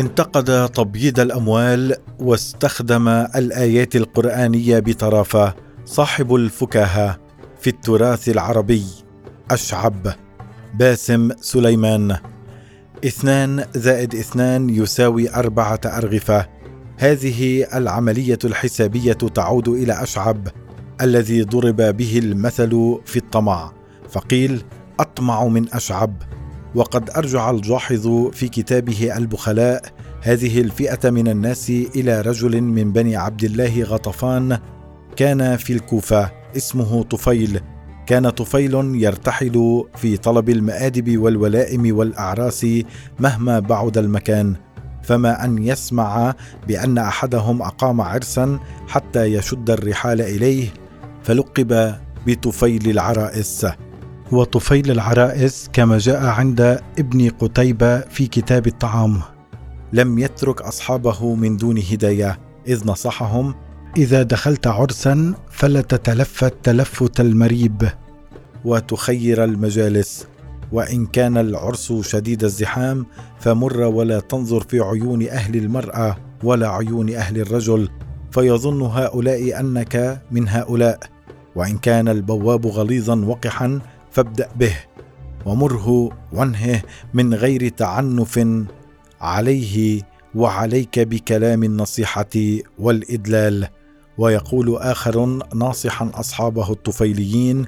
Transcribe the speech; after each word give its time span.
انتقد 0.00 0.68
تبييض 0.68 1.20
الأموال 1.20 1.96
واستخدم 2.18 3.08
الآيات 3.08 3.96
القرآنية 3.96 4.78
بطرافه 4.78 5.54
صاحب 5.84 6.34
الفكاهة 6.34 7.18
في 7.60 7.70
التراث 7.70 8.28
العربي 8.28 8.84
أشعب 9.50 10.06
باسم 10.74 11.30
سليمان. 11.40 12.16
اثنان 13.04 13.64
زائد 13.74 14.14
اثنان 14.14 14.70
يساوي 14.70 15.34
أربعة 15.34 15.80
أرغفة. 15.86 16.46
هذه 16.96 17.66
العملية 17.74 18.38
الحسابية 18.44 19.12
تعود 19.12 19.68
إلى 19.68 20.02
أشعب 20.02 20.48
الذي 21.00 21.42
ضرب 21.42 21.76
به 21.76 22.18
المثل 22.18 22.98
في 23.04 23.16
الطمع 23.16 23.72
فقيل 24.10 24.62
أطمع 25.00 25.46
من 25.46 25.74
أشعب. 25.74 26.22
وقد 26.74 27.10
أرجع 27.10 27.50
الجاحظ 27.50 28.28
في 28.32 28.48
كتابه 28.48 29.16
البخلاء 29.16 29.82
هذه 30.22 30.60
الفئة 30.60 31.10
من 31.10 31.28
الناس 31.28 31.70
إلى 31.70 32.20
رجل 32.20 32.60
من 32.60 32.92
بني 32.92 33.16
عبد 33.16 33.44
الله 33.44 33.82
غطفان 33.82 34.58
كان 35.16 35.56
في 35.56 35.72
الكوفة 35.72 36.30
اسمه 36.56 37.02
طفيل. 37.02 37.60
كان 38.06 38.30
طفيل 38.30 38.74
يرتحل 38.94 39.84
في 39.96 40.16
طلب 40.16 40.48
المآدب 40.48 41.18
والولائم 41.18 41.96
والأعراس 41.96 42.66
مهما 43.18 43.58
بعد 43.58 43.98
المكان. 43.98 44.56
فما 45.02 45.44
أن 45.44 45.58
يسمع 45.58 46.34
بأن 46.68 46.98
أحدهم 46.98 47.62
أقام 47.62 48.00
عرسا 48.00 48.58
حتى 48.88 49.24
يشد 49.24 49.70
الرحال 49.70 50.20
إليه 50.20 50.68
فلقب 51.22 51.94
بطفيل 52.26 52.90
العرائس. 52.90 53.66
وطفيل 54.32 54.90
العرائس 54.90 55.70
كما 55.72 55.98
جاء 55.98 56.26
عند 56.26 56.60
ابن 56.98 57.28
قتيبة 57.28 58.00
في 58.00 58.26
كتاب 58.26 58.66
الطعام. 58.66 59.20
لم 59.92 60.18
يترك 60.18 60.62
أصحابه 60.62 61.34
من 61.34 61.56
دون 61.56 61.78
هداية 61.78 62.38
إذ 62.66 62.86
نصحهم 62.86 63.54
إذا 63.96 64.22
دخلت 64.22 64.66
عرسا 64.66 65.34
فلا 65.50 65.80
تتلفت 65.80 66.54
تلفت 66.62 67.20
المريب. 67.20 67.90
وتخير 68.64 69.44
المجالس 69.44 70.26
وإن 70.72 71.06
كان 71.06 71.36
العرس 71.36 71.92
شديد 71.92 72.44
الزحام 72.44 73.06
فمر 73.40 73.80
ولا 73.80 74.20
تنظر 74.20 74.60
في 74.60 74.80
عيون 74.80 75.28
أهل 75.28 75.56
المرأة 75.56 76.16
ولا 76.42 76.68
عيون 76.68 77.14
أهل 77.14 77.40
الرجل 77.40 77.88
فيظن 78.30 78.82
هؤلاء 78.82 79.60
أنك 79.60 80.22
من 80.30 80.48
هؤلاء 80.48 80.98
وإن 81.56 81.78
كان 81.78 82.08
البواب 82.08 82.66
غليظا 82.66 83.24
وقحا 83.24 83.80
فابدأ 84.10 84.48
به 84.56 84.76
ومره 85.46 86.10
وانهه 86.32 86.82
من 87.14 87.34
غير 87.34 87.68
تعنف 87.68 88.38
عليه 89.20 90.02
وعليك 90.34 90.98
بكلام 90.98 91.64
النصيحة 91.64 92.30
والإدلال. 92.78 93.68
ويقول 94.18 94.76
آخر 94.76 95.38
ناصحا 95.54 96.10
أصحابه 96.14 96.72
الطفيليين 96.72 97.66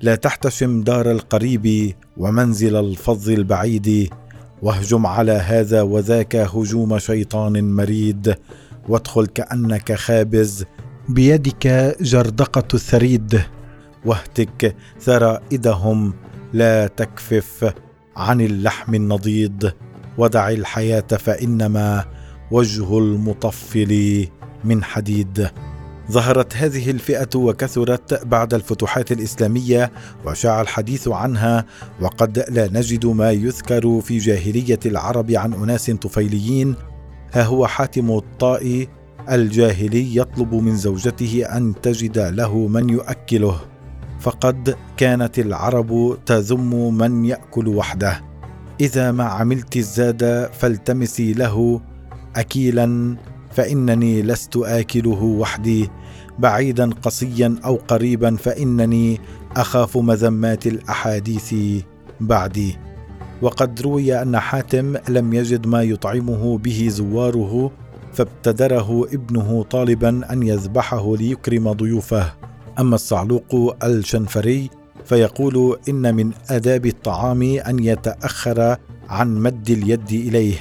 لا 0.00 0.14
تحتشم 0.14 0.82
دار 0.82 1.10
القريب 1.10 1.94
ومنزل 2.16 2.76
الفظ 2.76 3.30
البعيد. 3.30 4.10
واهجم 4.62 5.06
على 5.06 5.32
هذا 5.32 5.82
وذاك 5.82 6.36
هجوم 6.36 6.98
شيطان 6.98 7.74
مريد. 7.76 8.34
وادخل 8.88 9.26
كأنك 9.26 9.92
خابز 9.92 10.64
بيدك 11.08 11.96
جردقة 12.00 12.68
الثريد. 12.74 13.42
واهتك 14.04 14.76
ثرائدهم. 15.00 16.14
لا 16.52 16.86
تكفف 16.86 17.74
عن 18.16 18.40
اللحم 18.40 18.94
النضيد. 18.94 19.72
ودع 20.18 20.50
الحياة 20.50 21.00
فإنما 21.00 22.04
وجه 22.50 22.98
المطفل 22.98 24.26
من 24.64 24.84
حديد. 24.84 25.50
ظهرت 26.10 26.56
هذه 26.56 26.90
الفئة 26.90 27.28
وكثرت 27.36 28.24
بعد 28.24 28.54
الفتوحات 28.54 29.12
الإسلامية 29.12 29.92
وشاع 30.26 30.60
الحديث 30.60 31.08
عنها 31.08 31.64
وقد 32.00 32.44
لا 32.48 32.68
نجد 32.72 33.06
ما 33.06 33.30
يذكر 33.30 34.00
في 34.00 34.18
جاهلية 34.18 34.80
العرب 34.86 35.30
عن 35.30 35.52
أناس 35.52 35.90
طفيليين. 35.90 36.74
ها 37.32 37.42
هو 37.42 37.66
حاتم 37.66 38.10
الطائي 38.10 38.88
الجاهلي 39.30 40.16
يطلب 40.16 40.54
من 40.54 40.76
زوجته 40.76 41.44
أن 41.56 41.74
تجد 41.82 42.18
له 42.18 42.66
من 42.66 42.90
يؤكله. 42.90 43.60
فقد 44.20 44.76
كانت 44.96 45.38
العرب 45.38 46.18
تذم 46.26 46.94
من 46.94 47.24
يأكل 47.24 47.68
وحده. 47.68 48.31
إذا 48.82 49.12
ما 49.12 49.24
عملت 49.24 49.76
الزاد 49.76 50.50
فالتمسي 50.52 51.32
له 51.32 51.80
اكيلا 52.36 53.16
فإنني 53.50 54.22
لست 54.22 54.56
آكله 54.56 55.22
وحدي. 55.22 55.90
بعيدا 56.38 56.90
قصيا 57.02 57.56
أو 57.64 57.74
قريبا 57.88 58.36
فإنني 58.36 59.20
أخاف 59.56 59.98
مذمات 59.98 60.66
الأحاديث 60.66 61.54
بعدي. 62.20 62.78
وقد 63.42 63.80
روي 63.80 64.22
أن 64.22 64.38
حاتم 64.38 64.96
لم 65.08 65.32
يجد 65.32 65.66
ما 65.66 65.82
يطعمه 65.82 66.58
به 66.58 66.88
زواره 66.90 67.70
فابتدره 68.12 69.06
ابنه 69.12 69.62
طالبا 69.62 70.32
أن 70.32 70.42
يذبحه 70.42 71.16
ليكرم 71.16 71.72
ضيوفه. 71.72 72.32
أما 72.78 72.94
الصعلوق 72.94 73.76
الشنفري 73.84 74.70
فيقول 75.04 75.78
إن 75.88 76.14
من 76.14 76.32
آداب 76.50 76.86
الطعام 76.86 77.42
أن 77.42 77.78
يتأخر 77.78 78.76
عن 79.08 79.34
مد 79.34 79.70
اليد 79.70 80.10
إليه 80.10 80.54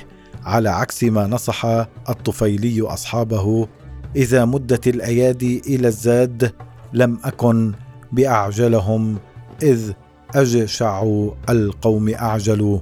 على 0.44 0.70
عكس 0.70 1.04
ما 1.04 1.28
نصح 1.28 1.66
الطفيلي 2.10 2.82
أصحابه 2.82 3.68
إذا 4.16 4.46
مدت 4.46 4.88
الأيادي 4.88 5.62
إلى 5.68 5.88
الزاد 5.88 6.54
لم 6.94 7.20
أكن 7.24 7.74
بأعجلهم 8.12 9.18
إذ 9.64 9.92
أجشع 10.36 11.04
القوم 11.50 12.10
اعجلوا 12.10 12.80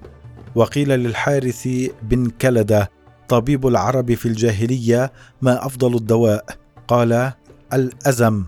وقيل 0.56 0.90
للحارث 0.90 1.68
بن 2.04 2.30
كلدة 2.30 2.90
طبيب 3.30 3.68
العرب 3.68 4.14
في 4.14 4.26
الجاهلية 4.26 5.12
ما 5.42 5.66
أفضل 5.66 5.96
الدواء؟ 5.96 6.46
قال 6.88 7.32
الأزم 7.74 8.44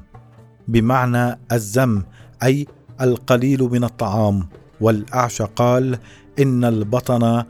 بمعنى 0.67 1.39
الزم 1.51 2.03
أي 2.43 2.67
القليل 3.01 3.63
من 3.63 3.83
الطعام 3.83 4.47
والاعشى 4.81 5.43
قال 5.55 5.97
إن 6.39 6.65
البطن 6.65 7.43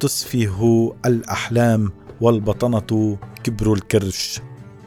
تسفه 0.00 0.92
الأحلام 1.06 1.92
والبطنة 2.20 3.18
كبر 3.44 3.72
الكرش. 3.72 4.40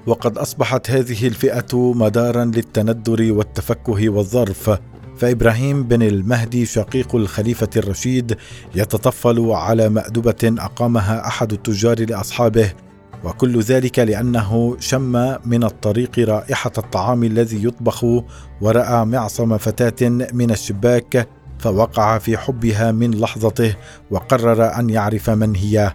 وقد 0.07 0.37
أصبحت 0.37 0.91
هذه 0.91 1.27
الفئة 1.27 1.93
مدارا 1.93 2.45
للتندر 2.45 3.31
والتفكه 3.31 4.09
والظرف. 4.09 4.79
فإبراهيم 5.17 5.83
بن 5.83 6.01
المهدي 6.01 6.65
شقيق 6.65 7.15
الخليفة 7.15 7.69
الرشيد 7.77 8.37
يتطفل 8.75 9.51
على 9.51 9.89
مأدبة 9.89 10.35
أقامها 10.43 11.27
أحد 11.27 11.53
التجار 11.53 12.09
لأصحابه 12.09 12.73
وكل 13.25 13.59
ذلك 13.59 13.99
لأنه 13.99 14.77
شم 14.79 15.11
من 15.45 15.63
الطريق 15.63 16.19
رائحة 16.19 16.71
الطعام 16.77 17.23
الذي 17.23 17.65
يطبخ 17.65 18.05
ورأى 18.61 19.05
معصم 19.05 19.57
فتاة 19.57 20.09
من 20.09 20.51
الشباك 20.51 21.27
فوقع 21.59 22.17
في 22.17 22.37
حبها 22.37 22.91
من 22.91 23.11
لحظته 23.11 23.75
وقرر 24.11 24.79
أن 24.79 24.89
يعرف 24.89 25.29
من 25.29 25.55
هي. 25.55 25.93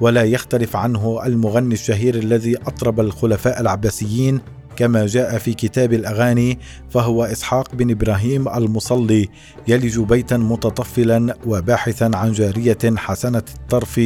ولا 0.00 0.22
يختلف 0.22 0.76
عنه 0.76 1.26
المغني 1.26 1.74
الشهير 1.74 2.14
الذي 2.14 2.56
أطرب 2.56 3.00
الخلفاء 3.00 3.60
العباسيين 3.60 4.40
كما 4.76 5.06
جاء 5.06 5.38
في 5.38 5.54
كتاب 5.54 5.92
الأغاني 5.92 6.58
فهو 6.90 7.24
إسحاق 7.24 7.74
بن 7.74 7.90
إبراهيم 7.90 8.48
المصلي 8.48 9.28
يلج 9.68 9.98
بيتا 10.00 10.36
متطفلا 10.36 11.36
وباحثا 11.46 12.10
عن 12.14 12.32
جارية 12.32 12.78
حسنة 12.96 13.42
الطرف 13.54 14.00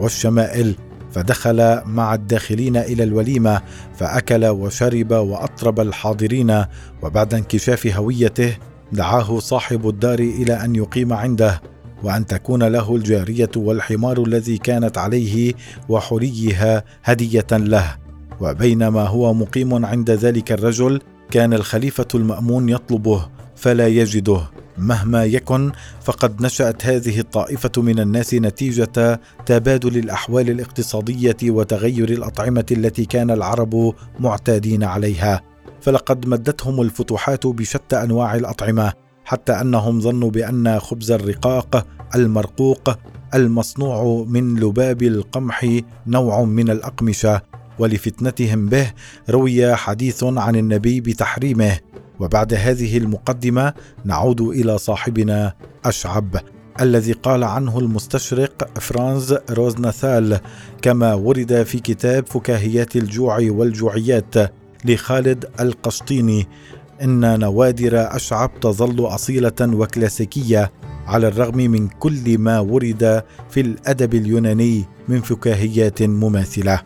والشمائل. 0.00 0.87
فدخل 1.18 1.80
مع 1.86 2.14
الداخلين 2.14 2.76
إلى 2.76 3.02
الوليمة 3.02 3.62
فأكل 3.96 4.46
وشرب 4.46 5.12
وأطرب 5.12 5.80
الحاضرين 5.80 6.64
وبعد 7.02 7.34
انكشاف 7.34 7.86
هويته 7.86 8.56
دعاه 8.92 9.38
صاحب 9.38 9.88
الدار 9.88 10.18
إلى 10.18 10.64
أن 10.64 10.76
يقيم 10.76 11.12
عنده 11.12 11.62
وأن 12.02 12.26
تكون 12.26 12.62
له 12.62 12.96
الجارية 12.96 13.50
والحمار 13.56 14.22
الذي 14.22 14.58
كانت 14.58 14.98
عليه 14.98 15.54
وحليها 15.88 16.84
هدية 17.04 17.46
له. 17.52 17.96
وبينما 18.40 19.02
هو 19.02 19.34
مقيم 19.34 19.84
عند 19.84 20.10
ذلك 20.10 20.52
الرجل 20.52 21.00
كان 21.30 21.54
الخليفة 21.54 22.08
المأمون 22.14 22.68
يطلبه 22.68 23.28
فلا 23.56 23.86
يجده. 23.88 24.40
مهما 24.78 25.24
يكن 25.24 25.72
فقد 26.04 26.42
نشأت 26.42 26.86
هذه 26.86 27.20
الطائفة 27.20 27.72
من 27.76 27.98
الناس 28.00 28.34
نتيجة 28.34 29.20
تبادل 29.46 29.98
الأحوال 29.98 30.50
الاقتصادية 30.50 31.36
وتغير 31.44 32.08
الأطعمة 32.08 32.66
التي 32.70 33.04
كان 33.04 33.30
العرب 33.30 33.94
معتادين 34.20 34.84
عليها. 34.84 35.42
فلقد 35.80 36.28
مدتهم 36.28 36.80
الفتوحات 36.80 37.46
بشتى 37.46 38.02
أنواع 38.02 38.34
الأطعمة 38.34 38.92
حتى 39.24 39.52
أنهم 39.52 40.00
ظنوا 40.00 40.30
بأن 40.30 40.78
خبز 40.78 41.10
الرقاق 41.10 41.86
المرقوق 42.14 42.98
المصنوع 43.34 44.24
من 44.28 44.60
لباب 44.60 45.02
القمح 45.02 45.80
نوع 46.06 46.44
من 46.44 46.70
الأقمشة 46.70 47.42
ولفتنتهم 47.78 48.66
به 48.66 48.92
روي 49.30 49.74
حديث 49.76 50.24
عن 50.24 50.56
النبي 50.56 51.00
بتحريمه. 51.00 51.78
وبعد 52.20 52.54
هذه 52.54 52.98
المقدمة 52.98 53.72
نعود 54.04 54.40
إلى 54.40 54.78
صاحبنا 54.78 55.54
أشعب 55.84 56.36
الذي 56.80 57.12
قال 57.12 57.44
عنه 57.44 57.78
المستشرق 57.78 58.78
فرانز 58.80 59.36
روزناثال 59.50 60.40
كما 60.82 61.14
ورد 61.14 61.62
في 61.62 61.78
كتاب 61.78 62.26
فكاهيات 62.26 62.96
الجوع 62.96 63.38
والجوعيات 63.42 64.34
لخالد 64.84 65.44
القشطيني 65.60 66.46
إن 67.02 67.40
نوادر 67.40 68.16
أشعب 68.16 68.60
تظل 68.60 69.06
أصيلة 69.06 69.52
وكلاسيكية 69.60 70.72
على 71.06 71.28
الرغم 71.28 71.56
من 71.56 71.88
كل 71.88 72.38
ما 72.38 72.60
ورد 72.60 73.22
في 73.50 73.60
الأدب 73.60 74.14
اليوناني 74.14 74.84
من 75.08 75.20
فكاهيات 75.20 76.02
مماثلة. 76.02 76.80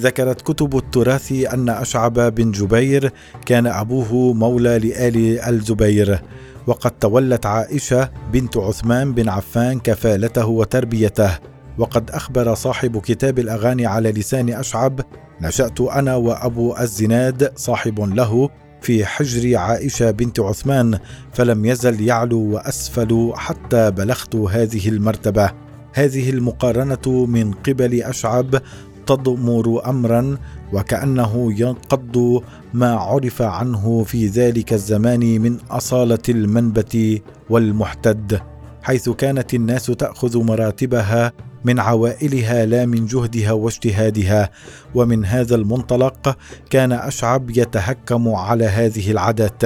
ذكرت 0.00 0.40
كتب 0.40 0.76
التراث 0.76 1.32
أن 1.32 1.68
أشعب 1.68 2.34
بن 2.34 2.50
جبير 2.50 3.12
كان 3.46 3.66
أبوه 3.66 4.32
مولى 4.32 4.78
لآل 4.78 5.40
الزبير 5.40 6.20
وقد 6.66 6.90
تولت 6.90 7.46
عائشة 7.46 8.10
بنت 8.32 8.56
عثمان 8.56 9.12
بن 9.12 9.28
عفان 9.28 9.80
كفالته 9.80 10.46
وتربيته. 10.46 11.38
وقد 11.78 12.10
أخبر 12.10 12.54
صاحب 12.54 13.00
كتاب 13.00 13.38
الأغاني 13.38 13.86
على 13.86 14.12
لسان 14.12 14.50
أشعب 14.50 15.00
نشأت 15.40 15.80
أنا 15.80 16.16
وأبو 16.16 16.76
الزناد 16.76 17.52
صاحب 17.56 18.00
له 18.00 18.50
في 18.82 19.06
حجر 19.06 19.56
عائشة 19.56 20.10
بنت 20.10 20.40
عثمان 20.40 20.98
فلم 21.32 21.64
يزل 21.64 22.00
يعلو 22.00 22.40
وأسفل 22.40 23.32
حتى 23.34 23.90
بلغت 23.90 24.36
هذه 24.36 24.88
المرتبة. 24.88 25.50
هذه 25.92 26.30
المقارنة 26.30 27.26
من 27.26 27.52
قبل 27.52 28.02
أشعب 28.02 28.62
تضمر 29.06 29.90
امرا 29.90 30.38
وكأنه 30.72 31.52
ينقض 31.60 32.42
ما 32.74 32.94
عرف 32.94 33.42
عنه 33.42 34.04
في 34.04 34.26
ذلك 34.26 34.72
الزمان 34.72 35.40
من 35.40 35.58
أصالة 35.70 36.18
المنبت 36.28 37.22
والمحتد 37.50 38.40
حيث 38.82 39.08
كانت 39.08 39.54
الناس 39.54 39.86
تأخذ 39.86 40.42
مراتبها 40.42 41.32
من 41.64 41.80
عوائلها 41.80 42.66
لا 42.66 42.86
من 42.86 43.06
جهدها 43.06 43.52
واجتهادها 43.52 44.50
ومن 44.94 45.24
هذا 45.24 45.54
المنطلق 45.54 46.38
كان 46.70 46.92
أشعب 46.92 47.50
يتهكم 47.50 48.28
على 48.28 48.64
هذه 48.64 49.10
العادات. 49.10 49.62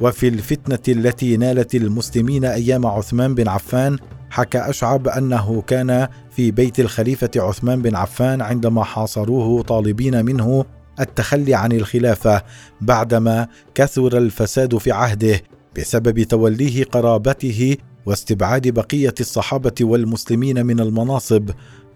وفي 0.00 0.28
الفتنة 0.28 0.96
التي 0.96 1.36
نالت 1.36 1.74
المسلمين 1.74 2.44
أيام 2.44 2.86
عثمان 2.86 3.34
بن 3.34 3.48
عفان 3.48 3.98
حكى 4.32 4.58
أشعب 4.58 5.08
أنه 5.08 5.62
كان 5.66 6.08
في 6.30 6.50
بيت 6.50 6.80
الخليفة 6.80 7.30
عثمان 7.36 7.82
بن 7.82 7.96
عفان 7.96 8.40
عندما 8.40 8.84
حاصروه 8.84 9.62
طالبين 9.62 10.24
منه 10.24 10.64
التخلي 11.00 11.54
عن 11.54 11.72
الخلافة 11.72 12.42
بعدما 12.80 13.48
كثر 13.74 14.18
الفساد 14.18 14.78
في 14.78 14.92
عهده 14.92 15.40
بسبب 15.76 16.22
توليه 16.22 16.84
قرابته 16.84 17.76
واستبعاد 18.06 18.68
بقية 18.68 19.14
الصحابة 19.20 19.74
والمسلمين 19.80 20.66
من 20.66 20.80
المناصب 20.80 21.50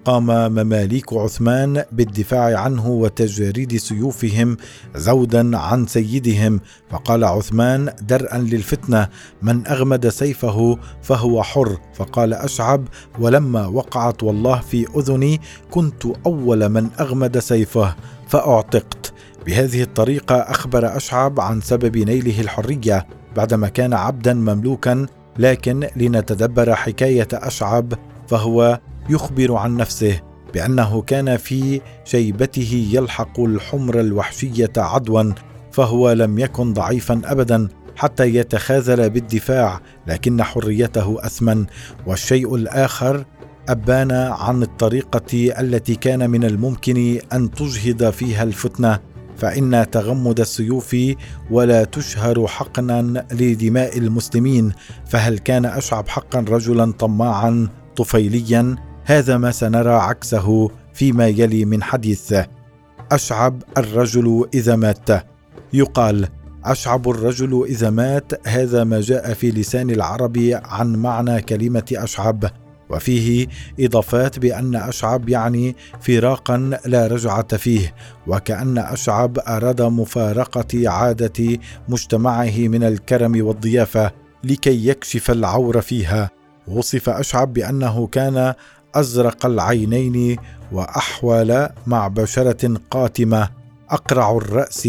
قام 0.07 0.27
مماليك 0.53 1.13
عثمان 1.13 1.85
بالدفاع 1.93 2.59
عنه 2.61 2.89
وتجريد 2.89 3.77
سيوفهم 3.77 4.57
زودا 4.97 5.59
عن 5.59 5.87
سيدهم. 5.87 6.61
فقال 6.91 7.25
عثمان 7.25 7.93
درءا 8.03 8.39
للفتنة 8.39 9.09
من 9.43 9.67
أغمد 9.67 10.09
سيفه 10.09 10.79
فهو 11.03 11.43
حر. 11.43 11.77
فقال 11.95 12.35
أشعب 12.35 12.89
ولما 13.19 13.67
وقعت 13.67 14.23
والله 14.23 14.61
في 14.61 14.87
أذني 14.97 15.41
كنت 15.71 16.07
أول 16.27 16.69
من 16.69 16.89
أغمد 17.01 17.39
سيفه 17.39 17.97
فأعتقت. 18.29 19.13
بهذه 19.47 19.83
الطريقة 19.83 20.37
أخبر 20.37 20.97
أشعب 20.97 21.41
عن 21.41 21.61
سبب 21.61 21.97
نيله 21.97 22.41
الحرية 22.41 23.07
بعدما 23.37 23.69
كان 23.69 23.95
عبدا 23.95 24.35
مملوكا 24.35 25.07
لكن 25.39 25.89
لنتدبر 25.97 26.75
حكاية 26.75 27.29
أشعب 27.33 27.93
فهو 28.29 28.81
يخبر 29.09 29.55
عن 29.55 29.77
نفسه 29.77 30.21
بأنه 30.55 31.03
كان 31.03 31.37
في 31.37 31.81
شيبته 32.05 32.89
يلحق 32.93 33.41
الحمر 33.41 34.01
الوحشية 34.01 34.73
عدوا 34.77 35.33
فهو 35.73 36.13
لم 36.13 36.39
يكن 36.39 36.73
ضعيفا 36.73 37.21
ابدا 37.25 37.69
حتى 37.97 38.35
يتخاذل 38.35 39.11
بالدفاع 39.11 39.81
لكن 40.07 40.43
حريته 40.43 41.27
أثمن. 41.27 41.67
والشيء 42.07 42.55
الآخر 42.55 43.25
أبان 43.69 44.13
عن 44.13 44.63
الطريقة 44.63 45.61
التي 45.61 45.95
كان 45.95 46.31
من 46.31 46.45
الممكن 46.45 47.19
أن 47.33 47.51
تجهض 47.51 48.11
فيها 48.11 48.43
الفتنة 48.43 49.01
فإن 49.37 49.87
تغمد 49.93 50.41
السيوف 50.41 50.97
ولا 51.51 51.85
تشهر 51.85 52.47
حقنا 52.47 53.27
لدماء 53.33 53.99
المسلمين 53.99 54.73
فهل 55.07 55.39
كان 55.39 55.65
أشعب 55.65 56.09
حقا 56.09 56.45
رجلا 56.49 56.93
طماعا 56.93 57.69
طفيليا؟ 57.97 58.77
هذا 59.09 59.37
ما 59.37 59.51
سنرى 59.51 59.95
عكسه 59.95 60.71
فيما 60.95 61.27
يلي 61.27 61.65
من 61.65 61.83
حديث 61.83 62.35
أشعب 63.13 63.63
الرجل 63.79 64.49
إذا 64.55 64.77
مات. 64.77 65.09
يقال 65.73 66.29
أشعب 66.65 67.11
الرجل 67.11 67.65
إذا 67.69 67.91
مات 67.91 68.49
هذا 68.49 68.85
ما 68.85 69.01
جاء 69.01 69.35
في 69.35 69.51
لسان 69.51 69.91
العرب 69.91 70.39
عن 70.65 70.97
معنى 70.97 71.43
كلمة 71.43 71.85
أشعب 71.93 72.45
وفيه 72.91 73.47
إضافات 73.81 74.39
بأن 74.39 74.77
أشعب 74.77 75.29
يعني 75.29 75.77
فراقا 76.01 76.79
لا 76.87 77.07
رجعة 77.07 77.57
فيه 77.57 77.95
وكأن 78.27 78.79
أشعب 78.79 79.39
أراد 79.39 79.83
مفارقة 79.83 80.89
عادة 80.91 81.59
مجتمعه 81.89 82.59
من 82.59 82.85
الكرم 82.85 83.47
والضيافة 83.47 84.13
لكي 84.45 84.89
يكشف 84.89 85.31
العور 85.31 85.81
فيها. 85.81 86.31
وصف 86.69 87.09
أشعب 87.09 87.53
بأنه 87.53 88.07
كان 88.07 88.55
أزرق 89.01 89.47
العينين 89.47 90.37
وأحول 90.73 91.69
مع 91.87 92.09
بشرة 92.09 92.81
قاتمة 92.91 93.49
أقرع 93.91 94.37
الرأس 94.37 94.89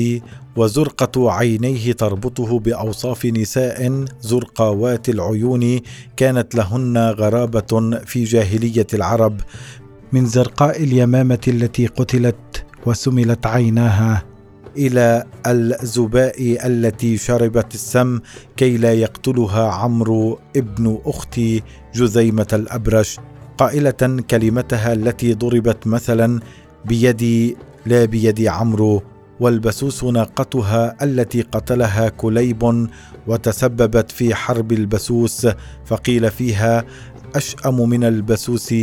وزرقة 0.55 1.31
عينيه 1.31 1.91
تربطه 1.93 2.59
بأوصاف 2.59 3.25
نساء 3.25 4.05
زرقاوات 4.21 5.09
العيون 5.09 5.79
كانت 6.17 6.55
لهن 6.55 6.97
غرابة 6.97 7.99
في 8.05 8.23
جاهلية 8.23 8.87
العرب 8.93 9.41
من 10.11 10.25
زرقاء 10.25 10.83
اليمامة 10.83 11.39
التي 11.47 11.87
قتلت 11.87 12.65
وسملت 12.85 13.45
عيناها 13.45 14.23
إلى 14.77 15.23
الزباء 15.47 16.67
التي 16.67 17.17
شربت 17.17 17.73
السم 17.73 18.19
كي 18.57 18.77
لا 18.77 18.93
يقتلها 18.93 19.71
عمرو 19.71 20.39
ابن 20.55 20.99
اخت 21.05 21.39
جذيمه 21.95 22.47
الأبرش. 22.53 23.19
قائلة 23.57 24.21
كلمتها 24.29 24.93
التي 24.93 25.33
ضربت 25.33 25.87
مثلا 25.87 26.39
بيدي 26.85 27.57
لا 27.85 28.05
بيد 28.05 28.47
عمرو 28.47 29.01
والبسوس 29.39 30.03
ناقتها 30.03 31.03
التي 31.03 31.41
قتلها 31.41 32.09
كليب 32.09 32.87
وتسببت 33.27 34.11
في 34.11 34.35
حرب 34.35 34.71
البسوس 34.71 35.47
فقيل 35.85 36.31
فيها 36.31 36.85
أشأم 37.35 37.89
من 37.89 38.03
البسوس 38.03 38.73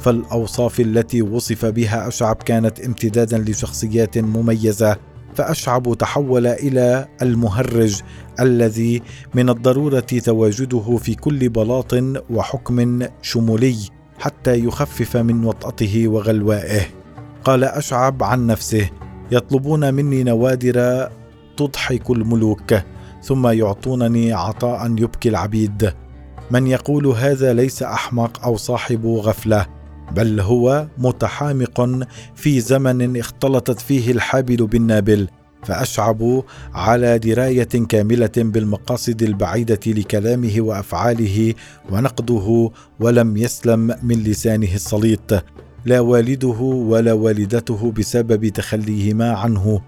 فالأوصاف 0.00 0.80
التي 0.80 1.22
وصف 1.22 1.66
بها 1.66 2.08
أشعب 2.08 2.36
كانت 2.36 2.80
امتدادا 2.80 3.38
لشخصيات 3.38 4.18
مميزة 4.18 4.96
فأشعب 5.34 5.94
تحول 5.98 6.46
إلى 6.46 7.08
المهرج 7.22 8.00
الذي 8.40 9.02
من 9.34 9.48
الضرورة 9.48 10.00
تواجده 10.00 10.96
في 10.96 11.14
كل 11.14 11.48
بلاط 11.48 11.94
وحكم 12.30 13.06
شمولي. 13.22 13.76
حتى 14.22 14.64
يخفف 14.64 15.16
من 15.16 15.44
وطأته 15.44 16.08
وغلوائه. 16.08 16.82
قال 17.44 17.64
أشعب 17.64 18.22
عن 18.22 18.46
نفسه 18.46 18.90
يطلبون 19.30 19.94
مني 19.94 20.24
نوادر 20.24 21.08
تضحك 21.56 22.10
الملوك 22.10 22.74
ثم 23.22 23.46
يعطونني 23.46 24.32
عطاء 24.32 24.90
يبكي 24.90 25.28
العبيد. 25.28 25.92
من 26.50 26.66
يقول 26.66 27.06
هذا 27.06 27.52
ليس 27.52 27.82
أحمق 27.82 28.44
أو 28.44 28.56
صاحب 28.56 29.06
غفلة 29.06 29.66
بل 30.12 30.40
هو 30.40 30.86
متحامق 30.98 32.06
في 32.34 32.60
زمن 32.60 33.16
اختلطت 33.16 33.80
فيه 33.80 34.12
الحابل 34.12 34.66
بالنابل. 34.66 35.28
فاشعب 35.62 36.42
على 36.74 37.18
دراية 37.18 37.64
كاملة 37.88 38.30
بالمقاصد 38.36 39.22
البعيدة 39.22 39.80
لكلامه 39.86 40.54
وأفعاله 40.58 41.54
ونقده 41.90 42.70
ولم 43.00 43.36
يسلم 43.36 43.96
من 44.02 44.22
لسانه 44.22 44.74
السليط 44.74 45.44
لا 45.84 46.00
والده 46.00 46.60
ولا 46.60 47.12
والدته 47.12 47.92
بسبب 47.92 48.48
تخليهما 48.48 49.32
عنه. 49.32 49.80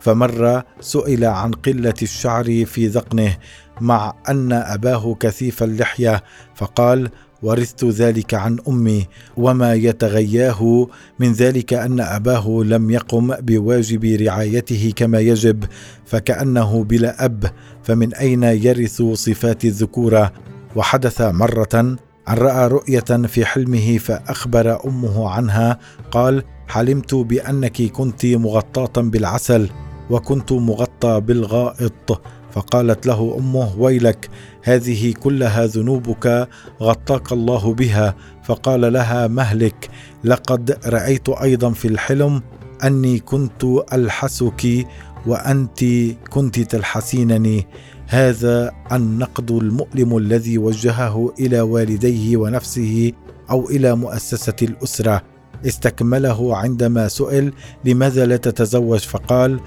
فمرة 0.00 0.64
سئل 0.80 1.24
عن 1.24 1.52
قلة 1.52 1.94
الشعر 2.02 2.64
في 2.64 2.86
ذقنه 2.86 3.36
مع 3.80 4.14
أن 4.28 4.52
أباه 4.52 5.14
كثيف 5.20 5.62
اللحية 5.62 6.22
فقال 6.54 7.10
ورثت 7.42 7.84
ذلك 7.84 8.34
عن 8.34 8.58
أمي 8.68 9.06
وما 9.36 9.74
يتغياه 9.74 10.88
من 11.18 11.32
ذلك 11.32 11.72
أن 11.72 12.00
أباه 12.00 12.62
لم 12.64 12.90
يقم 12.90 13.34
بواجب 13.40 14.04
رعايته 14.04 14.92
كما 14.96 15.20
يجب 15.20 15.64
فكأنه 16.06 16.84
بلا 16.84 17.24
أب 17.24 17.50
فمن 17.82 18.14
أين 18.14 18.42
يرث 18.42 19.02
صفات 19.02 19.64
الذكوره 19.64 20.32
وحدث 20.76 21.20
مرة 21.20 21.68
ان 21.74 21.96
رأى 22.28 22.68
رؤية 22.68 23.26
في 23.26 23.44
حلمه 23.44 23.98
فأخبر 23.98 24.86
أمه 24.86 25.28
عنها 25.30 25.78
قال 26.10 26.44
حلمت 26.68 27.14
بأنك 27.14 27.82
كنت 27.82 28.26
مغطاة 28.26 29.02
بالعسل 29.02 29.68
وكنت 30.10 30.52
مغطى 30.52 31.20
بالغائط 31.20 32.20
فقالت 32.58 33.06
له 33.06 33.36
أمه 33.38 33.78
ويلك 33.78 34.28
هذه 34.62 35.12
كلها 35.12 35.66
ذنوبك 35.66 36.48
غطاك 36.82 37.32
الله 37.32 37.74
بها. 37.74 38.14
فقال 38.44 38.92
لها 38.92 39.26
مهلك 39.26 39.90
لقد 40.24 40.78
رأيت 40.86 41.28
أيضا 41.28 41.70
في 41.70 41.88
الحلم 41.88 42.42
أني 42.84 43.18
كنت 43.18 43.64
ألحسك 43.92 44.86
وأنت 45.26 45.84
كنت 46.30 46.60
تلحسينني. 46.60 47.66
هذا 48.06 48.72
النقد 48.92 49.50
المؤلم 49.50 50.16
الذي 50.16 50.58
وجهه 50.58 51.34
إلى 51.40 51.60
والديه 51.60 52.36
ونفسه 52.36 53.12
أو 53.50 53.68
إلى 53.70 53.96
مؤسسة 53.96 54.56
الأسرة. 54.62 55.22
استكمله 55.66 56.56
عندما 56.56 57.08
سئل 57.08 57.52
لماذا 57.84 58.26
لا 58.26 58.36
تتزوج؟ 58.36 58.98
فقال 58.98 59.60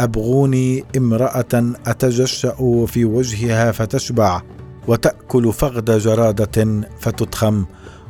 أبغوني 0.00 0.84
امرأة 0.96 1.72
أتجشأ 1.86 2.86
في 2.86 3.04
وجهها 3.04 3.72
فتشبع 3.72 4.42
وتأكل 4.88 5.52
فغد 5.52 5.90
جرادة 5.90 6.82
فتدخم 7.00 7.64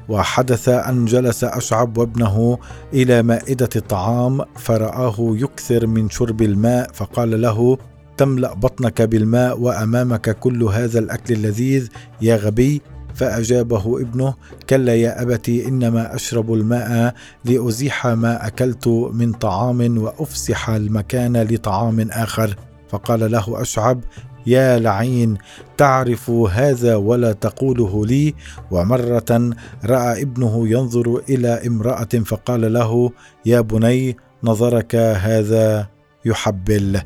وحدث 0.09 0.69
أن 0.69 1.05
جلس 1.05 1.45
أشعب 1.45 1.99
وابنه 1.99 2.59
إلى 2.93 3.23
مائدة 3.23 3.69
الطعام 3.77 4.41
فرآه 4.57 5.15
يكثر 5.19 5.87
من 5.87 6.11
شرب 6.11 6.43
الماء 6.43 6.91
فقال 6.95 7.41
له 7.41 7.79
تملأ 8.17 8.55
بطنك 8.55 9.03
بالماء 9.03 9.61
وأمامك 9.61 10.39
كل 10.39 10.63
هذا 10.63 10.99
الأكل 10.99 11.35
اللذيذ 11.35 11.89
يا 12.21 12.37
غبي. 12.37 12.83
فأجابه 13.19 14.01
ابنه 14.01 14.35
كلا 14.71 14.95
يا 14.95 15.23
أبتي 15.23 15.69
إنما 15.69 16.15
أشرب 16.15 16.53
الماء 16.53 17.15
لأزيح 17.45 18.07
ما 18.07 18.47
أكلت 18.47 18.89
من 18.89 19.33
طعام 19.33 19.99
وأفسح 19.99 20.71
المكان 20.71 21.37
لطعام 21.37 22.09
آخر. 22.11 22.57
فقال 22.89 23.31
له 23.31 23.63
أشعب 23.63 24.01
يا 24.47 24.79
لعين 24.79 25.37
تعرف 25.77 26.31
هذا 26.31 26.97
ولا 26.97 27.33
تقوله 27.33 28.07
لي؟ 28.07 28.35
ومرة 28.71 29.51
رأى 29.85 30.23
ابنه 30.23 30.69
ينظر 30.69 31.23
إلى 31.29 31.67
امرأة 31.67 32.05
فقال 32.05 32.73
له 32.73 33.13
يا 33.47 33.61
بني 33.61 34.17
نظرك 34.45 34.95
هذا 34.97 35.87
يحبل. 36.25 37.01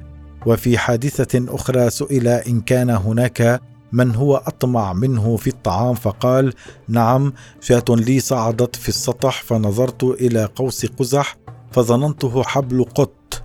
وفي 0.47 0.79
حادثة 0.79 1.55
أخرى 1.55 1.91
سئل 1.91 2.29
إن 2.29 2.61
كان 2.61 2.91
هناك 2.91 3.61
من 3.93 4.15
هو 4.15 4.37
أطمع 4.37 4.93
منه 4.93 5.37
في 5.37 5.47
الطعام؟ 5.47 5.95
فقال 5.95 6.53
نعم 6.89 7.33
شاة 7.61 7.85
لي 7.89 8.21
صعدت 8.21 8.77
في 8.77 8.89
السطح 8.89 9.43
فنظرت 9.43 10.05
إلى 10.05 10.45
قوس 10.45 10.87
قزح 10.87 11.37
فظننته 11.73 12.43
حبل 12.43 12.85
قط 12.85 13.43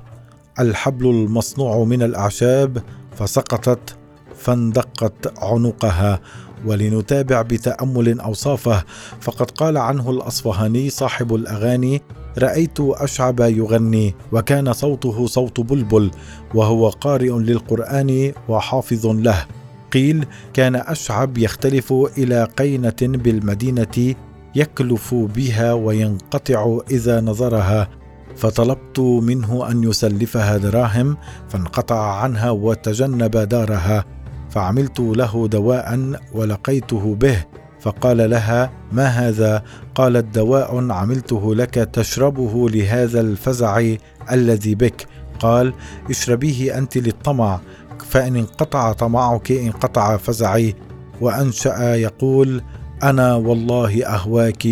الحبل 0.60 1.06
المصنوع 1.06 1.84
من 1.84 2.04
الأعشاب 2.04 2.84
فسقطت 3.18 3.96
فاندقت 4.36 5.34
عنقها 5.38 6.20
ولنتابع 6.66 7.42
بتأمل 7.42 8.20
أوصافه. 8.20 8.84
فقد 9.22 9.52
قال 9.52 9.78
عنه 9.78 10.10
الأصفهاني 10.10 10.90
صاحب 10.90 11.36
الأغاني 11.36 12.02
رأيت 12.38 12.80
أشعب 12.80 13.40
يغني 13.40 14.16
وكان 14.32 14.74
صوته 14.74 15.28
صوت 15.28 15.60
بلبل 15.60 16.12
وهو 16.56 16.90
قارئ 16.90 17.30
للقرآن 17.30 18.34
وحافظ 18.50 19.08
له. 19.08 19.46
قيل 19.92 20.26
كان 20.54 20.76
أشعب 20.76 21.38
يختلف 21.38 21.94
إلى 22.18 22.44
قينة 22.44 22.96
بالمدينة 23.02 24.16
يكلف 24.56 25.16
بها 25.16 25.74
وينقطع 25.74 26.80
إذا 26.92 27.22
نظرها 27.22 27.90
فطلبت 28.36 29.00
منه 29.00 29.72
أن 29.72 29.84
يسلفها 29.84 30.58
دراهم 30.58 31.18
فانقطع 31.50 32.22
عنها 32.22 32.50
وتجنب 32.50 33.38
دارها 33.38 34.06
فعملت 34.50 35.00
له 35.00 35.48
دواء 35.48 36.20
ولقيته 36.34 37.16
به 37.16 37.46
فقال 37.80 38.30
لها 38.30 38.72
ما 38.92 39.06
هذا؟ 39.06 39.64
قالت 39.96 40.36
دواء 40.36 40.92
عملته 40.92 41.56
لك 41.56 41.74
تشربه 41.74 42.70
لهذا 42.70 43.22
الفزع 43.22 43.96
الذي 44.32 44.76
بك. 44.76 45.08
قال 45.40 45.74
اشربيه 46.10 46.78
أنت 46.78 46.98
للطمع. 46.98 47.60
فإن 48.10 48.36
انقطع 48.36 48.94
طمعك 48.94 49.52
انقطع 49.52 50.18
فزعي 50.18 50.76
وأنشأ 51.22 51.96
يقول 51.96 52.62
أنا 53.04 53.36
والله 53.36 54.06
أهواك 54.06 54.68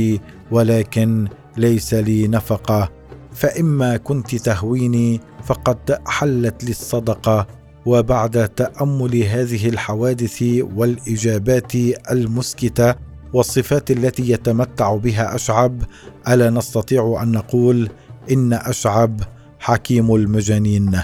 ولكن 0.51 1.27
ليس 1.57 1.93
لي 1.93 2.27
نفقة. 2.27 2.89
فإما 3.33 3.97
كنت 3.97 4.35
تهويني 4.35 5.21
فقد 5.43 5.99
حلت 6.07 6.63
لي 6.63 6.71
الصدقة. 6.71 7.47
وبعد 7.85 8.49
تأمل 8.49 9.23
هذه 9.23 9.69
الحوادث 9.69 10.43
والإجابات 10.75 11.75
المسكتة 12.11 12.95
والصفات 13.33 13.91
التي 13.91 14.31
يتمتع 14.31 14.95
بها 14.95 15.35
أشعب 15.35 15.81
ألا 16.27 16.49
نستطيع 16.49 17.19
أن 17.23 17.31
نقول 17.31 17.89
إن 18.31 18.53
أشعب 18.53 19.21
حكيم 19.59 20.15
المجانين 20.15 21.01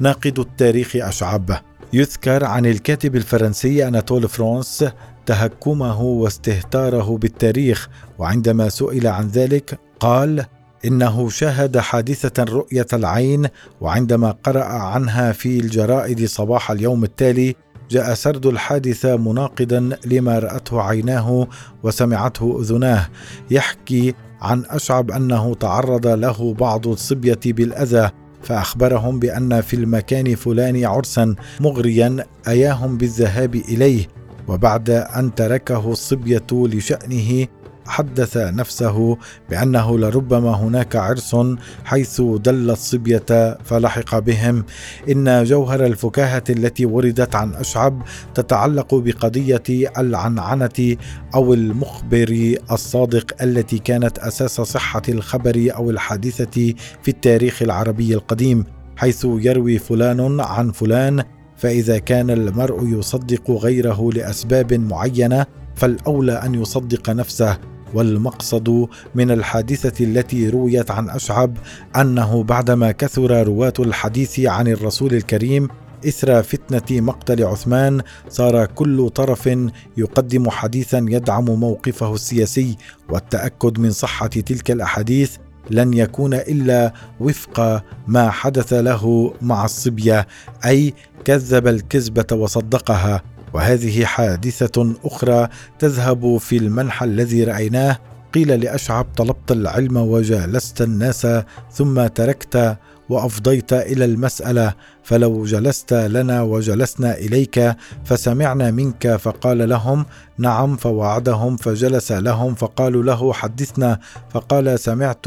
ناقد 0.00 0.38
التاريخ 0.38 0.96
أشعب 0.96 1.50
يذكر 1.92 2.44
عن 2.44 2.66
الكاتب 2.66 3.16
الفرنسي 3.16 3.88
أناتول 3.88 4.28
فرانس 4.28 4.84
تهكمه 5.26 6.02
واستهتاره 6.02 7.16
بالتاريخ 7.16 7.88
وعندما 8.18 8.68
سئل 8.68 9.06
عن 9.06 9.28
ذلك 9.28 9.78
قال 10.00 10.44
إنه 10.84 11.28
شاهد 11.28 11.78
حادثة 11.78 12.44
رؤية 12.44 12.86
العين 12.92 13.46
وعندما 13.80 14.30
قرأ 14.30 14.64
عنها 14.64 15.32
في 15.32 15.60
الجرائد 15.60 16.26
صباح 16.26 16.70
اليوم 16.70 17.04
التالي 17.04 17.54
جاء 17.90 18.14
سرد 18.14 18.46
الحادثة 18.46 19.16
مناقضا 19.16 19.90
لما 20.06 20.38
رأته 20.38 20.82
عيناه 20.82 21.48
وسمعته 21.82 22.60
أذناه. 22.60 23.08
يحكي 23.50 24.14
عن 24.40 24.64
أشعب 24.68 25.10
أنه 25.10 25.54
تعرض 25.54 26.06
له 26.06 26.54
بعض 26.54 26.88
الصبية 26.88 27.40
بالأذى 27.46 28.10
فأخبرهم 28.42 29.18
بأن 29.18 29.60
في 29.60 29.76
المكان 29.76 30.34
فلان 30.34 30.84
عرسا 30.84 31.34
مغريا 31.60 32.16
أياهم 32.48 32.96
بالذهاب 32.96 33.54
إليه 33.54 34.06
وبعد 34.48 34.90
أن 34.90 35.34
تركه 35.34 35.92
الصبية 35.92 36.46
لشأنه 36.52 37.46
حدث 37.86 38.36
نفسه 38.36 39.18
بأنه 39.50 39.98
لربما 39.98 40.50
هناك 40.50 40.96
عرس 40.96 41.36
حيث 41.84 42.20
دل 42.20 42.70
الصبيه 42.70 43.58
فلحق 43.64 44.18
بهم. 44.18 44.64
إن 45.10 45.44
جوهر 45.44 45.86
الفكاهة 45.86 46.44
التي 46.50 46.86
وردت 46.86 47.34
عن 47.34 47.54
أشعب 47.54 48.02
تتعلق 48.34 48.94
بقضية 48.94 49.90
العنعنة 49.98 50.96
أو 51.34 51.54
المخبر 51.54 52.54
الصادق 52.72 53.42
التي 53.42 53.78
كانت 53.78 54.18
أساس 54.18 54.60
صحة 54.60 55.02
الخبر 55.08 55.68
أو 55.76 55.90
الحادثة 55.90 56.74
في 57.02 57.08
التاريخ 57.08 57.62
العربي 57.62 58.14
القديم 58.14 58.64
حيث 58.96 59.26
يروي 59.28 59.78
فلان 59.78 60.40
عن 60.40 60.70
فلان 60.70 61.24
فإذا 61.56 61.98
كان 61.98 62.30
المرء 62.30 62.98
يصدق 62.98 63.50
غيره 63.50 64.10
لأسباب 64.12 64.74
معينة 64.74 65.46
فالأولى 65.74 66.32
أن 66.32 66.54
يصدق 66.54 67.10
نفسه 67.10 67.58
والمقصد 67.94 68.88
من 69.14 69.30
الحادثة 69.30 70.04
التي 70.04 70.48
رويت 70.48 70.90
عن 70.90 71.10
أشعب 71.10 71.56
أنه 71.96 72.42
بعدما 72.42 72.92
كثر 72.92 73.46
رواة 73.46 73.72
الحديث 73.78 74.40
عن 74.40 74.68
الرسول 74.68 75.14
الكريم 75.14 75.68
إثر 76.08 76.42
فتنة 76.42 77.00
مقتل 77.00 77.44
عثمان 77.44 78.00
صار 78.28 78.66
كل 78.66 79.10
طرف 79.10 79.50
يقدم 79.96 80.50
حديثا 80.50 81.06
يدعم 81.08 81.44
موقفه 81.44 82.14
السياسي 82.14 82.76
والتأكد 83.08 83.78
من 83.78 83.90
صحة 83.90 84.26
تلك 84.26 84.70
الأحاديث 84.70 85.36
لن 85.70 85.94
يكون 85.94 86.34
إلا 86.34 86.92
وفق 87.20 87.82
ما 88.06 88.30
حدث 88.30 88.72
له 88.72 89.34
مع 89.42 89.64
الصبية 89.64 90.26
أي 90.64 90.94
كذب 91.24 91.66
الكذبة 91.66 92.26
وصدقها. 92.32 93.22
وهذه 93.54 94.04
حادثة 94.04 94.94
أخرى 95.04 95.48
تذهب 95.78 96.36
في 96.36 96.56
المنحى 96.56 97.06
الذي 97.06 97.44
رأيناه. 97.44 97.98
قيل 98.34 98.60
لأشعب 98.60 99.06
طلبت 99.16 99.52
العلم 99.52 99.96
وجالست 99.96 100.82
الناس 100.82 101.26
ثم 101.72 102.06
تركت 102.06 102.76
وأفضيت 103.08 103.72
إلى 103.72 104.04
المسألة. 104.04 104.74
فلو 105.02 105.44
جلست 105.44 105.92
لنا 105.92 106.42
وجلسنا 106.42 107.18
إليك 107.18 107.76
فسمعنا 108.04 108.70
منك 108.70 109.16
فقال 109.16 109.68
لهم 109.68 110.06
نعم 110.38 110.76
فوعدهم 110.76 111.56
فجلس 111.56 112.12
لهم 112.12 112.54
فقالوا 112.54 113.02
له 113.02 113.32
حدثنا. 113.32 113.98
فقال 114.30 114.78
سمعت 114.78 115.26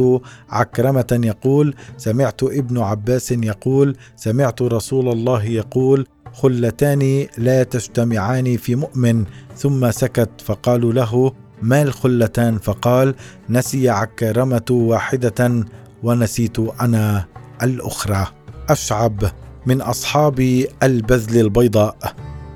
عكرمة 0.49 1.19
يقول 1.23 1.75
سمعت 1.97 2.43
ابن 2.43 2.77
عباس 2.77 3.31
يقول 3.31 3.95
سمعت 4.15 4.61
رسول 4.61 5.11
الله 5.11 5.43
يقول 5.43 6.07
خلتان 6.35 7.27
لا 7.37 7.63
تجتمعان 7.63 8.57
في 8.57 8.75
مؤمن 8.75 9.25
ثم 9.57 9.91
سكت 9.91 10.29
فقالوا 10.45 10.93
له 10.93 11.31
ما 11.61 11.81
الخلتان؟ 11.81 12.57
فقال 12.57 13.15
نسي 13.49 13.89
عكرمة 13.89 14.65
واحدة 14.71 15.65
ونسيت 16.03 16.59
أنا 16.81 17.25
الأخرى. 17.63 18.27
أشعب 18.69 19.23
من 19.65 19.81
أصحاب 19.81 20.65
البذل 20.83 21.39
البيضاء. 21.41 21.97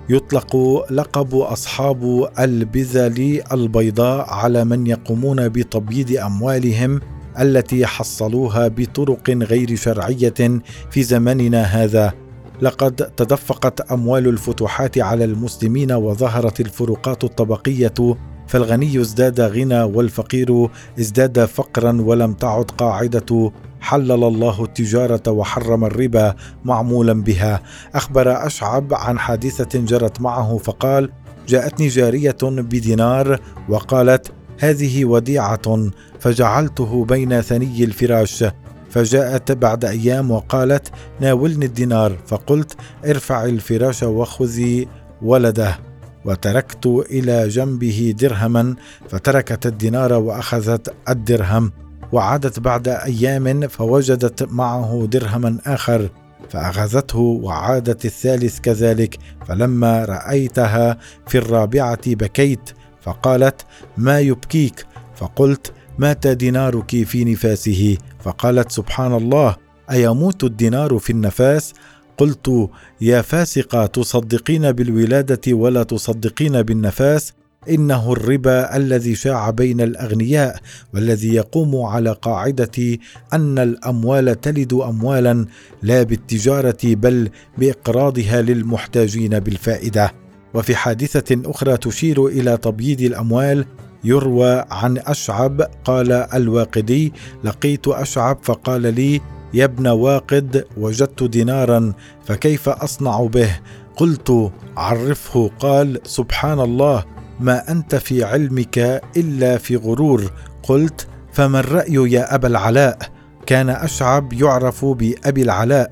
يطلق 0.09 0.55
لقب 0.91 1.35
أصحاب 1.35 2.29
البذل 2.39 3.41
البيضاء 3.51 4.29
على 4.29 4.65
من 4.65 4.87
يقومون 4.87 5.49
بتبييض 5.49 6.17
أموالهم 6.17 6.99
التي 7.39 7.85
حصلوها 7.85 8.67
بطرق 8.67 9.29
غير 9.29 9.75
شرعية 9.75 10.61
في 10.91 11.03
زماننا 11.03 11.63
هذا. 11.63 12.13
لقد 12.61 12.95
تدفقت 12.95 13.91
أموال 13.91 14.27
الفتوحات 14.27 14.97
على 14.97 15.25
المسلمين 15.25 15.91
وظهرت 15.91 16.59
الفروقات 16.59 17.23
الطبقية 17.23 18.17
فالغني 18.47 19.01
ازداد 19.01 19.41
غنى 19.41 19.81
والفقير 19.83 20.69
ازداد 20.99 21.45
فقرا 21.45 22.01
ولم 22.01 22.33
تعد 22.33 22.71
قاعدة 22.71 23.51
حلل 23.81 24.11
الله 24.23 24.63
التجارة 24.63 25.31
وحرم 25.31 25.85
الربا 25.85 26.35
معمولا 26.65 27.13
بها. 27.13 27.61
أخبر 27.95 28.45
أشعب 28.45 28.93
عن 28.93 29.19
حادثة 29.19 29.79
جرت 29.79 30.21
معه 30.21 30.57
فقال 30.57 31.09
جاءتني 31.47 31.87
جارية 31.87 32.37
بدينار 32.43 33.39
وقالت 33.69 34.31
هذه 34.59 35.05
وديعة 35.05 35.89
فجعلته 36.19 37.05
بين 37.05 37.41
ثني 37.41 37.83
الفراش 37.83 38.45
فجاءت 38.89 39.51
بعد 39.51 39.85
أيام 39.85 40.31
وقالت 40.31 40.87
ناولني 41.19 41.65
الدينار. 41.65 42.17
فقلت 42.27 42.75
ارفع 43.05 43.45
الفراش 43.45 44.03
وخذي 44.03 44.87
ولده. 45.21 45.79
وتركت 46.25 46.85
إلى 46.85 47.47
جنبه 47.47 48.15
درهما 48.19 48.75
فتركت 49.09 49.65
الدينار 49.65 50.13
وأخذت 50.13 50.93
الدرهم. 51.09 51.71
وعادت 52.11 52.59
بعد 52.59 52.87
أيام 52.87 53.67
فوجدت 53.67 54.43
معه 54.43 55.07
درهما 55.11 55.57
آخر 55.65 56.09
فأخذته 56.49 57.19
وعادت 57.19 58.05
الثالث 58.05 58.59
كذلك. 58.59 59.17
فلما 59.47 60.05
رأيتها 60.05 60.97
في 61.27 61.37
الرابعة 61.37 62.15
بكيت 62.15 62.69
فقالت 63.01 63.65
ما 63.97 64.19
يبكيك؟ 64.19 64.85
فقلت 65.15 65.71
مات 65.99 66.27
دينارك 66.27 67.03
في 67.03 67.25
نفاسه. 67.25 67.97
فقالت 68.19 68.71
سبحان 68.71 69.13
الله 69.13 69.55
أيموت 69.91 70.43
الدينار 70.43 70.97
في 70.97 71.09
النفاس؟ 71.09 71.73
قلت 72.17 72.69
يا 73.01 73.21
فاسقة 73.21 73.85
تصدقين 73.85 74.71
بالولادة 74.71 75.53
ولا 75.53 75.83
تصدقين 75.83 76.61
بالنفاس؟ 76.61 77.33
إنه 77.69 78.13
الربا 78.13 78.77
الذي 78.77 79.15
شاع 79.15 79.49
بين 79.49 79.81
الأغنياء 79.81 80.59
والذي 80.93 81.33
يقوم 81.33 81.81
على 81.85 82.11
قاعدة 82.11 82.97
أن 83.33 83.59
الأموال 83.59 84.41
تلد 84.41 84.73
اموالا 84.73 85.45
لا 85.81 86.03
بالتجارة 86.03 86.77
بل 86.83 87.29
بإقراضها 87.57 88.41
للمحتاجين 88.41 89.39
بالفائدة. 89.39 90.11
وفي 90.53 90.75
حادثة 90.75 91.41
أخرى 91.45 91.77
تشير 91.77 92.27
إلى 92.27 92.57
تبييض 92.57 93.01
الأموال 93.01 93.65
يروى 94.03 94.65
عن 94.71 94.97
أشعب 94.97 95.61
قال 95.85 96.11
الواقدي 96.11 97.13
لقيت 97.43 97.87
أشعب 97.87 98.37
فقال 98.41 98.81
لي 98.81 99.21
يا 99.53 99.65
ابن 99.65 99.87
واقد 99.87 100.65
وجدت 100.77 101.23
دينارا 101.23 101.93
فكيف 102.25 102.69
أصنع 102.69 103.25
به؟ 103.25 103.59
قلت 103.95 104.51
عرفه. 104.77 105.51
قال 105.59 105.99
سبحان 106.03 106.59
الله 106.59 107.03
ما 107.39 107.71
أنت 107.71 107.95
في 107.95 108.23
علمك 108.23 109.01
إلا 109.17 109.57
في 109.57 109.75
غرور. 109.75 110.31
قلت 110.63 111.07
فما 111.33 111.59
الرأي 111.59 112.11
يا 112.11 112.35
أبا 112.35 112.47
العلاء؟ 112.47 112.97
كان 113.45 113.69
أشعب 113.69 114.33
يعرف 114.33 114.85
بأبي 114.85 115.41
العلاء. 115.41 115.89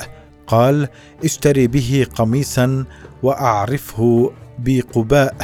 قال 0.47 0.87
اشتري 1.23 1.67
به 1.67 2.07
قميصا 2.15 2.85
وأعرفه 3.23 4.31
بقباء. 4.59 5.35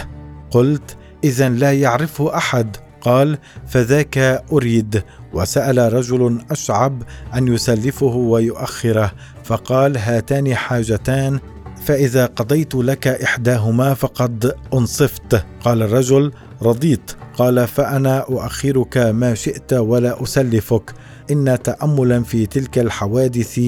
قلت 0.52 0.97
اذا 1.23 1.49
لا 1.49 1.73
يعرفه 1.73 2.38
أحد. 2.38 2.77
قال 3.01 3.38
فذاك 3.67 4.17
أريد. 4.51 5.03
وسأل 5.33 5.93
رجل 5.93 6.41
أشعب 6.51 7.03
أن 7.36 7.47
يسلفه 7.47 8.15
ويؤخره 8.15 9.12
فقال 9.43 9.97
هاتان 9.97 10.55
حاجتان 10.55 11.39
فإذا 11.86 12.25
قضيت 12.25 12.75
لك 12.75 13.07
إحداهما 13.07 13.93
فقد 13.93 14.55
أنصفت. 14.73 15.45
قال 15.65 15.81
الرجل 15.81 16.31
رضيت. 16.62 17.12
قال 17.38 17.67
فأنا 17.67 18.19
أؤخرك 18.19 18.97
ما 18.97 19.33
شئت 19.33 19.73
ولا 19.73 20.23
أسلفك. 20.23 20.93
إن 21.31 21.57
تأملا 21.63 22.23
في 22.23 22.45
تلك 22.45 22.79
الحوادث 22.79 23.62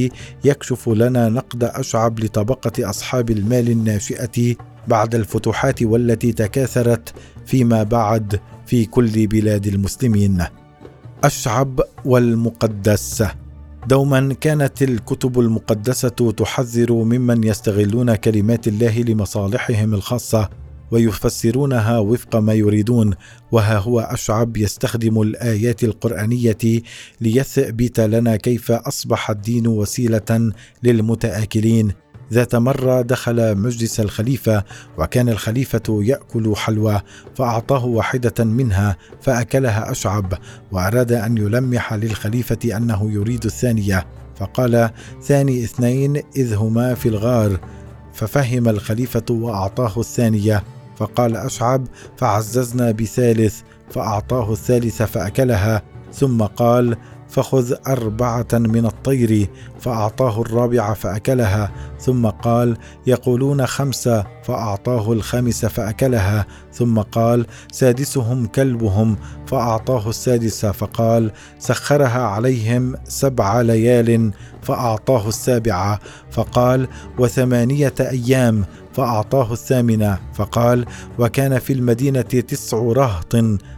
يكشف 0.43 0.89
لنا 0.89 1.29
نقد 1.29 1.63
أشعب 1.63 2.19
لطبقة 2.19 2.89
أصحاب 2.89 3.29
المال 3.29 3.69
الناشئة 3.69 4.55
بعد 4.87 5.15
الفتوحات 5.15 5.83
والتي 5.83 6.31
تكاثرت 6.31 7.13
فيما 7.45 7.83
بعد 7.83 8.39
في 8.65 8.85
كل 8.85 9.27
بلاد 9.27 9.67
المسلمين. 9.67 10.43
الشعب 11.25 11.81
والمقدس. 12.05 13.23
دوما 13.87 14.33
كانت 14.41 14.81
الكتب 14.81 15.39
المقدسة 15.39 16.31
تحذر 16.37 16.93
ممن 16.93 17.43
يستغلون 17.43 18.15
كلمات 18.15 18.67
الله 18.67 19.01
لمصالحهم 19.01 19.93
الخاصة 19.93 20.49
ويفسرونها 20.91 21.99
وفق 21.99 22.35
ما 22.35 22.53
يريدون. 22.53 23.13
وها 23.51 23.77
هو 23.77 23.99
أشعب 23.99 24.57
يستخدم 24.57 25.21
الآيات 25.21 25.83
القرآنية 25.83 26.81
ليثبت 27.21 27.99
لنا 27.99 28.35
كيف 28.35 28.71
أصبح 28.71 29.29
الدين 29.29 29.67
وسيلة 29.67 30.51
للمتآكلين. 30.83 31.91
ذات 32.33 32.55
مرة 32.55 33.01
دخل 33.01 33.57
مجلس 33.57 33.99
الخليفة 33.99 34.63
وكان 34.97 35.29
الخليفة 35.29 35.83
يأكل 35.89 36.55
حلوى 36.55 37.01
فأعطاه 37.35 37.85
واحدة 37.85 38.43
منها 38.43 38.97
فأكلها 39.21 39.91
أشعب 39.91 40.33
وأراد 40.71 41.11
أن 41.11 41.37
يلمح 41.37 41.93
للخليفة 41.93 42.77
أنه 42.77 43.11
يريد 43.11 43.45
الثانية. 43.45 44.05
فقال 44.35 44.89
ثاني 45.23 45.63
اثنين 45.63 46.21
إذ 46.35 46.53
هما 46.53 46.93
في 46.93 47.09
الغار. 47.09 47.59
ففهم 48.13 48.69
الخليفة 48.69 49.25
وأعطاه 49.29 49.99
الثانية. 49.99 50.63
فقال 50.97 51.35
أشعب 51.35 51.87
فعززنا 52.17 52.91
بثالث. 52.91 53.61
فأعطاه 53.89 54.51
الثالث 54.51 55.01
فأكلها 55.01 55.81
ثم 56.13 56.41
قال 56.43 56.97
فخذ 57.29 57.73
أربعة 57.87 58.47
من 58.53 58.85
الطير 58.85 59.49
فأعطاه 59.79 60.41
الرابعه 60.41 60.93
فأكلها 60.93 61.71
ثم 61.99 62.27
قال 62.27 62.77
يقولون 63.07 63.65
خمسه 63.65 64.25
فأعطاه 64.43 65.11
الخامس 65.13 65.65
فأكلها 65.65 66.45
ثم 66.73 66.99
قال 66.99 67.45
سادسهم 67.71 68.45
كلبهم 68.45 69.17
فأعطاه 69.47 70.09
السادس 70.09 70.65
فقال 70.65 71.31
سخرها 71.59 72.21
عليهم 72.21 72.95
سبع 73.03 73.61
ليال 73.61 74.31
فأعطاه 74.61 75.27
السابعه 75.27 75.99
فقال 76.31 76.87
وثمانية 77.19 77.93
أيام 77.99 78.65
فأعطاه 78.93 79.53
الثامنه 79.53 80.19
فقال 80.33 80.85
وكان 81.19 81.59
في 81.59 81.73
المدينة 81.73 82.21
تسع 82.21 82.77
رهط 82.77 83.35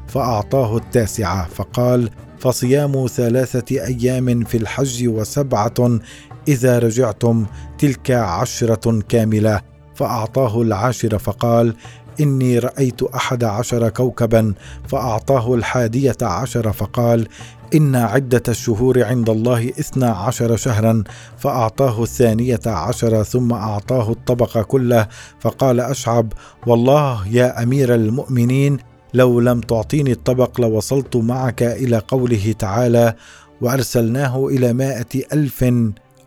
فأعطاه 0.08 0.78
التاسعه 0.78 1.48
فقال 1.48 2.10
فصيام 2.40 3.08
ثلاثة 3.08 3.86
أيام 3.86 4.44
في 4.44 4.58
الحج 4.58 5.08
وسبعة 5.08 6.00
إذا 6.48 6.80
رجعتم 6.80 7.46
تلك 7.78 8.12
عشرة 8.12 9.02
كاملة. 9.10 9.62
فأعطاه 9.96 10.62
العاشر 10.62 11.18
فقال 11.18 11.76
إني 12.22 12.60
رأيت 12.60 13.04
أحد 13.04 13.44
عشر 13.44 13.90
كوكبا. 13.90 14.54
فأعطاه 14.88 15.56
الحادية 15.56 16.18
عشر 16.22 16.74
فقال 16.74 17.28
إن 17.76 17.96
عدة 17.96 18.44
الشهور 18.48 19.04
عند 19.04 19.30
الله 19.30 19.70
إثنى 19.70 20.06
عشر 20.06 20.56
شهرا. 20.56 21.04
فأعطاه 21.38 22.04
الثانية 22.04 22.60
عشر 22.66 23.24
ثم 23.24 23.54
أعطاه 23.54 24.12
الطبق 24.12 24.62
كله. 24.62 25.08
فقال 25.40 25.80
أشعب 25.80 26.34
والله 26.68 27.28
يا 27.28 27.64
أمير 27.64 27.96
المؤمنين 27.96 28.78
لو 29.18 29.40
لم 29.40 29.62
تعطيني 29.62 30.12
الطبق 30.12 30.62
لوصلت 30.62 31.16
معك 31.16 31.64
إلى 31.64 31.98
قوله 31.98 32.56
تعالى 32.60 33.14
وأرسلناه 33.62 34.48
إلى 34.48 34.74
مائة 34.74 35.24
ألف 35.34 35.64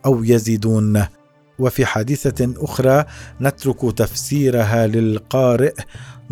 أو 0.07 0.25
يزيدون 0.25 1.05
وفي 1.59 1.87
حادثة 1.87 2.55
أخرى 2.59 3.05
نترك 3.41 3.93
تفسيرها 3.97 4.87
للقارئ 4.87 5.73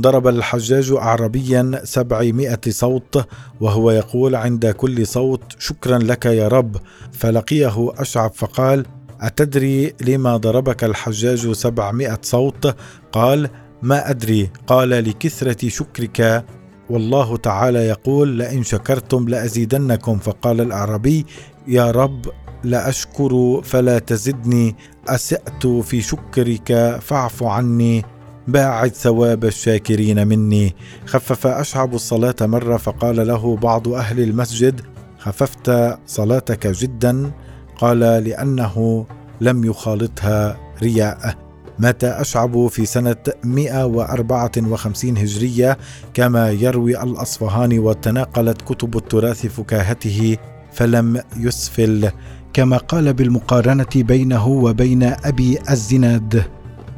ضرب 0.01 0.29
الحجاج 0.29 0.91
أعربيا 0.91 1.81
سبعمائة 1.85 2.61
صوت 2.69 3.27
وهو 3.61 3.91
يقول 3.91 4.35
عند 4.35 4.67
كل 4.67 5.07
صوت 5.07 5.43
شكرا 5.59 5.99
لك 5.99 6.27
يا 6.27 6.49
رب 6.49 6.77
فلقيه 7.13 7.93
أشعب 7.99 8.31
فقال 8.35 8.87
أتدري 9.21 9.95
لما 10.01 10.37
ضربك 10.37 10.85
الحجاج 10.85 11.53
سبعمائة 11.53 12.19
صوت؟ 12.23 12.77
قال 13.13 13.51
ما 13.83 14.11
أدري 14.11 14.51
قال 14.67 14.91
لكثرة 14.91 15.69
شكرك. 15.69 16.45
والله 16.91 17.37
تعالى 17.37 17.79
يقول 17.79 18.29
لئن 18.29 18.63
شكرتم 18.63 19.29
لأزيدنكم. 19.29 20.19
فقال 20.19 20.61
الأعرابي 20.61 21.27
يا 21.67 21.91
رب 21.91 22.27
لأشكر 22.65 23.61
فلا 23.65 23.99
تزدني. 23.99 24.77
أسأت 25.09 25.67
في 25.67 26.01
شكرك 26.01 26.99
فاعف 27.03 27.43
عني. 27.43 28.05
باعد 28.49 28.91
ثواب 28.95 29.45
الشاكرين 29.45 30.29
مني. 30.29 30.75
خفف 31.07 31.47
أشعب 31.47 31.95
الصلاة 31.95 32.37
مرة 32.41 32.77
فقال 32.77 33.27
له 33.27 33.57
بعض 33.57 33.89
أهل 33.89 34.21
المسجد 34.21 34.81
خففت 35.19 35.99
صلاتك 36.07 36.67
جدا؟ 36.67 37.31
قال 37.79 37.99
لأنه 37.99 39.07
لم 39.41 39.65
يخالطها 39.65 40.57
رياء 40.83 41.48
مات 41.79 42.05
أشعب 42.05 42.67
في 42.67 42.87
سنة 42.87 43.17
154 43.45 45.19
هجرية 45.19 45.79
كما 46.15 46.51
يروي 46.51 47.03
الأصفهاني 47.03 47.79
وتناقلت 47.79 48.63
كتب 48.63 48.97
التراث 48.97 49.47
فكاهته 49.47 50.37
فلم 50.73 51.23
يسفل. 51.37 52.11
كما 52.53 52.77
قال 52.77 53.13
بالمقارنة 53.13 53.87
بينه 53.95 54.49
وبين 54.49 55.03
أبي 55.03 55.59
الزناد 55.71 56.45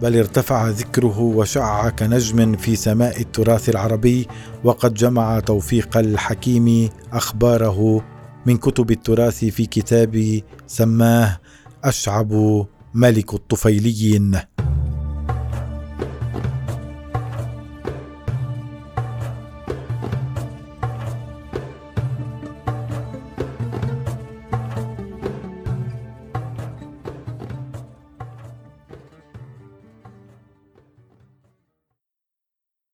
بل 0.02 0.16
ارتفع 0.16 0.68
ذكره 0.68 1.20
وشع 1.20 1.88
كنجم 1.88 2.56
في 2.56 2.76
سماء 2.76 3.20
التراث 3.20 3.68
العربي 3.68 4.28
وقد 4.64 4.94
جمع 4.94 5.40
توفيق 5.40 5.96
الحكيم 5.96 6.88
أخباره 7.12 8.04
من 8.46 8.56
كتب 8.56 8.90
التراث 8.90 9.44
في 9.44 9.66
كتاب 9.66 10.40
سماه 10.66 11.38
أشعب 11.84 12.32
ملك 12.94 13.34
الطفيليين. 13.34 14.40